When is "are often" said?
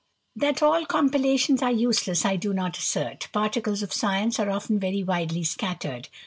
4.39-4.79